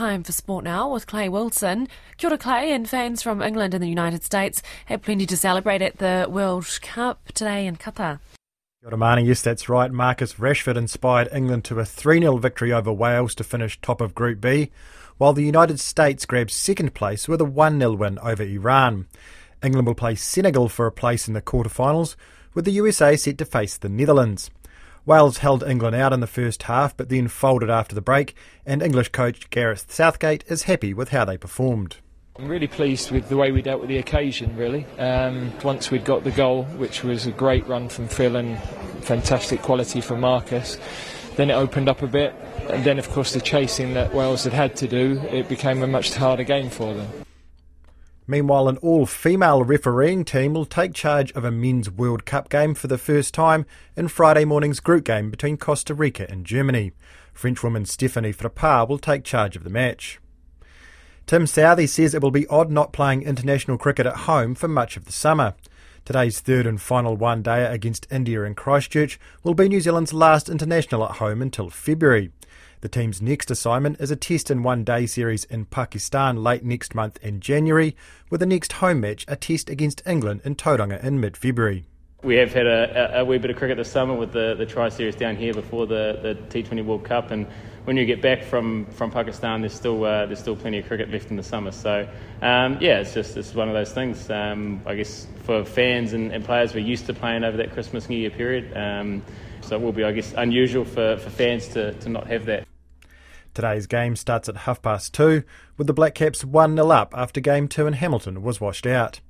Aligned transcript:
time 0.00 0.22
for 0.22 0.32
sport 0.32 0.64
now 0.64 0.90
with 0.90 1.06
Clay 1.06 1.28
Wilson. 1.28 1.86
Kia 2.16 2.30
ora, 2.30 2.38
Clay, 2.38 2.72
and 2.72 2.88
fans 2.88 3.20
from 3.20 3.42
England 3.42 3.74
and 3.74 3.82
the 3.82 3.88
United 3.88 4.24
States 4.24 4.62
had 4.86 5.02
plenty 5.02 5.26
to 5.26 5.36
celebrate 5.36 5.82
at 5.82 5.98
the 5.98 6.26
World 6.26 6.78
Cup 6.80 7.20
today 7.34 7.66
in 7.66 7.76
Qatar. 7.76 8.18
Kia 8.80 8.94
ora. 8.96 9.20
Yes, 9.20 9.42
that's 9.42 9.68
right. 9.68 9.92
Marcus 9.92 10.36
Rashford 10.36 10.76
inspired 10.76 11.28
England 11.34 11.64
to 11.64 11.78
a 11.80 11.84
3 11.84 12.20
0 12.20 12.38
victory 12.38 12.72
over 12.72 12.90
Wales 12.90 13.34
to 13.34 13.44
finish 13.44 13.78
top 13.82 14.00
of 14.00 14.14
Group 14.14 14.40
B, 14.40 14.70
while 15.18 15.34
the 15.34 15.44
United 15.44 15.78
States 15.78 16.24
grabbed 16.24 16.50
second 16.50 16.94
place 16.94 17.28
with 17.28 17.42
a 17.42 17.44
1 17.44 17.78
0 17.78 17.92
win 17.92 18.18
over 18.20 18.42
Iran. 18.42 19.06
England 19.62 19.86
will 19.86 19.94
play 19.94 20.14
Senegal 20.14 20.70
for 20.70 20.86
a 20.86 20.92
place 20.92 21.28
in 21.28 21.34
the 21.34 21.42
quarterfinals, 21.42 22.16
with 22.54 22.64
the 22.64 22.72
USA 22.72 23.16
set 23.16 23.36
to 23.36 23.44
face 23.44 23.76
the 23.76 23.90
Netherlands. 23.90 24.50
Wales 25.10 25.38
held 25.38 25.64
England 25.64 25.96
out 25.96 26.12
in 26.12 26.20
the 26.20 26.26
first 26.28 26.62
half 26.62 26.96
but 26.96 27.08
then 27.08 27.26
folded 27.26 27.68
after 27.68 27.96
the 27.96 28.00
break, 28.00 28.36
and 28.64 28.80
English 28.80 29.08
coach 29.08 29.50
Gareth 29.50 29.90
Southgate 29.90 30.44
is 30.46 30.62
happy 30.62 30.94
with 30.94 31.08
how 31.08 31.24
they 31.24 31.36
performed. 31.36 31.96
I'm 32.38 32.46
really 32.46 32.68
pleased 32.68 33.10
with 33.10 33.28
the 33.28 33.36
way 33.36 33.50
we 33.50 33.60
dealt 33.60 33.80
with 33.80 33.88
the 33.88 33.98
occasion, 33.98 34.56
really. 34.56 34.86
Um, 35.00 35.52
once 35.64 35.90
we'd 35.90 36.04
got 36.04 36.22
the 36.22 36.30
goal, 36.30 36.62
which 36.76 37.02
was 37.02 37.26
a 37.26 37.32
great 37.32 37.66
run 37.66 37.88
from 37.88 38.06
Phil 38.06 38.36
and 38.36 38.56
fantastic 39.02 39.62
quality 39.62 40.00
from 40.00 40.20
Marcus, 40.20 40.78
then 41.34 41.50
it 41.50 41.54
opened 41.54 41.88
up 41.88 42.02
a 42.02 42.06
bit. 42.06 42.32
And 42.68 42.84
then, 42.84 43.00
of 43.00 43.10
course, 43.10 43.32
the 43.32 43.40
chasing 43.40 43.94
that 43.94 44.14
Wales 44.14 44.44
had 44.44 44.52
had 44.52 44.76
to 44.76 44.86
do, 44.86 45.18
it 45.22 45.48
became 45.48 45.82
a 45.82 45.88
much 45.88 46.14
harder 46.14 46.44
game 46.44 46.70
for 46.70 46.94
them. 46.94 47.08
Meanwhile, 48.30 48.68
an 48.68 48.76
all 48.76 49.06
female 49.06 49.64
refereeing 49.64 50.24
team 50.24 50.54
will 50.54 50.64
take 50.64 50.94
charge 50.94 51.32
of 51.32 51.44
a 51.44 51.50
men's 51.50 51.90
World 51.90 52.24
Cup 52.24 52.48
game 52.48 52.74
for 52.74 52.86
the 52.86 52.96
first 52.96 53.34
time 53.34 53.66
in 53.96 54.06
Friday 54.06 54.44
morning's 54.44 54.78
group 54.78 55.02
game 55.02 55.32
between 55.32 55.56
Costa 55.56 55.94
Rica 55.94 56.30
and 56.30 56.46
Germany. 56.46 56.92
Frenchwoman 57.34 57.86
Stephanie 57.86 58.32
Frappart 58.32 58.88
will 58.88 59.00
take 59.00 59.24
charge 59.24 59.56
of 59.56 59.64
the 59.64 59.68
match. 59.68 60.20
Tim 61.26 61.44
Southee 61.44 61.88
says 61.88 62.14
it 62.14 62.22
will 62.22 62.30
be 62.30 62.46
odd 62.46 62.70
not 62.70 62.92
playing 62.92 63.24
international 63.24 63.76
cricket 63.76 64.06
at 64.06 64.18
home 64.18 64.54
for 64.54 64.68
much 64.68 64.96
of 64.96 65.06
the 65.06 65.12
summer. 65.12 65.54
Today's 66.04 66.38
third 66.38 66.68
and 66.68 66.80
final 66.80 67.16
one 67.16 67.42
day 67.42 67.64
against 67.64 68.06
India 68.12 68.44
in 68.44 68.54
Christchurch 68.54 69.18
will 69.42 69.54
be 69.54 69.68
New 69.68 69.80
Zealand's 69.80 70.14
last 70.14 70.48
international 70.48 71.04
at 71.04 71.16
home 71.16 71.42
until 71.42 71.68
February. 71.68 72.30
The 72.82 72.88
team's 72.88 73.20
next 73.20 73.50
assignment 73.50 74.00
is 74.00 74.10
a 74.10 74.16
test 74.16 74.48
and 74.48 74.64
one 74.64 74.84
day 74.84 75.04
series 75.04 75.44
in 75.44 75.66
Pakistan 75.66 76.42
late 76.42 76.64
next 76.64 76.94
month 76.94 77.18
in 77.20 77.40
January, 77.40 77.94
with 78.30 78.40
the 78.40 78.46
next 78.46 78.72
home 78.72 79.00
match 79.00 79.26
a 79.28 79.36
test 79.36 79.68
against 79.68 80.02
England 80.06 80.40
in 80.44 80.54
Tauranga 80.54 81.02
in 81.04 81.20
mid 81.20 81.36
February. 81.36 81.84
We 82.22 82.36
have 82.36 82.54
had 82.54 82.66
a, 82.66 83.20
a, 83.20 83.24
wee 83.24 83.36
bit 83.36 83.50
of 83.50 83.56
cricket 83.58 83.76
this 83.76 83.90
summer 83.90 84.14
with 84.14 84.32
the, 84.32 84.54
the 84.54 84.64
Tri 84.64 84.88
Series 84.88 85.14
down 85.14 85.36
here 85.36 85.52
before 85.52 85.86
the, 85.86 86.18
the 86.22 86.62
T20 86.62 86.82
World 86.84 87.04
Cup, 87.04 87.30
and 87.30 87.46
when 87.84 87.98
you 87.98 88.06
get 88.06 88.22
back 88.22 88.44
from, 88.44 88.86
from 88.86 89.10
Pakistan, 89.10 89.60
there's 89.60 89.74
still 89.74 90.02
uh, 90.04 90.24
there's 90.24 90.38
still 90.38 90.56
plenty 90.56 90.78
of 90.78 90.86
cricket 90.86 91.10
left 91.10 91.30
in 91.30 91.36
the 91.36 91.42
summer. 91.42 91.72
So 91.72 92.08
um, 92.40 92.78
yeah, 92.80 93.00
it's 93.00 93.12
just 93.12 93.36
it's 93.36 93.54
one 93.54 93.68
of 93.68 93.74
those 93.74 93.92
things. 93.92 94.30
Um, 94.30 94.80
I 94.86 94.94
guess 94.94 95.26
for 95.44 95.66
fans 95.66 96.14
and, 96.14 96.32
and, 96.32 96.44
players, 96.46 96.72
we're 96.72 96.80
used 96.80 97.04
to 97.06 97.14
playing 97.14 97.44
over 97.44 97.58
that 97.58 97.72
Christmas 97.72 98.08
New 98.08 98.16
Year 98.16 98.30
period. 98.30 98.74
Um, 98.74 99.22
so 99.60 99.76
it 99.76 99.82
will 99.82 99.92
be, 99.92 100.04
I 100.04 100.12
guess, 100.12 100.32
unusual 100.36 100.86
for, 100.86 101.18
for 101.18 101.28
fans 101.28 101.68
to, 101.68 101.92
to 101.92 102.08
not 102.08 102.26
have 102.28 102.46
that. 102.46 102.66
Today's 103.60 103.86
game 103.86 104.16
starts 104.16 104.48
at 104.48 104.56
half 104.56 104.80
past 104.80 105.12
two, 105.12 105.42
with 105.76 105.86
the 105.86 105.92
Black 105.92 106.14
Caps 106.14 106.46
1 106.46 106.76
0 106.76 106.88
up 106.88 107.12
after 107.14 107.42
game 107.42 107.68
two 107.68 107.86
in 107.86 107.92
Hamilton 107.92 108.40
was 108.40 108.58
washed 108.58 108.86
out. 108.86 109.20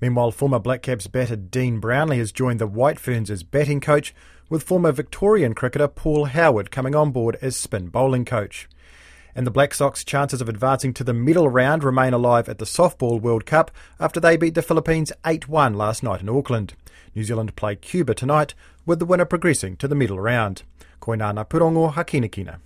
Meanwhile, 0.00 0.30
former 0.30 0.58
Black 0.58 0.80
Caps 0.80 1.06
batter 1.06 1.36
Dean 1.36 1.82
Brownlie 1.82 2.16
has 2.16 2.32
joined 2.32 2.60
the 2.60 2.66
White 2.66 2.98
Ferns 2.98 3.30
as 3.30 3.42
batting 3.42 3.82
coach, 3.82 4.14
with 4.48 4.62
former 4.62 4.90
Victorian 4.90 5.52
cricketer 5.52 5.86
Paul 5.86 6.24
Howard 6.24 6.70
coming 6.70 6.94
on 6.94 7.10
board 7.10 7.36
as 7.42 7.58
spin 7.58 7.88
bowling 7.88 8.24
coach. 8.24 8.70
And 9.34 9.46
the 9.46 9.50
Black 9.50 9.74
Sox' 9.74 10.02
chances 10.02 10.40
of 10.40 10.48
advancing 10.48 10.94
to 10.94 11.04
the 11.04 11.12
medal 11.12 11.50
round 11.50 11.84
remain 11.84 12.14
alive 12.14 12.48
at 12.48 12.56
the 12.56 12.64
Softball 12.64 13.20
World 13.20 13.44
Cup 13.44 13.70
after 14.00 14.18
they 14.18 14.38
beat 14.38 14.54
the 14.54 14.62
Philippines 14.62 15.12
8 15.26 15.46
1 15.46 15.74
last 15.74 16.02
night 16.02 16.22
in 16.22 16.30
Auckland. 16.30 16.72
New 17.14 17.22
Zealand 17.22 17.54
play 17.54 17.76
Cuba 17.76 18.14
tonight, 18.14 18.54
with 18.86 18.98
the 18.98 19.04
winner 19.04 19.26
progressing 19.26 19.76
to 19.76 19.86
the 19.86 19.94
medal 19.94 20.18
round. 20.18 20.62
Koinana 21.02 21.46
Purongo 21.46 21.92
Hakinakina. 21.92 22.60